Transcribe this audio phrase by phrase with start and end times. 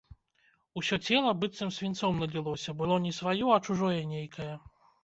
[0.81, 4.53] Усё цела быццам свінцом налілося, было не сваё, а чужое нейкае.